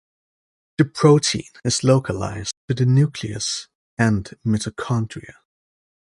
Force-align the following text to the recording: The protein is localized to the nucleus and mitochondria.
The 0.79 0.85
protein 0.85 1.43
is 1.63 1.83
localized 1.83 2.55
to 2.67 2.73
the 2.73 2.87
nucleus 2.87 3.67
and 3.99 4.23
mitochondria. 4.43 5.35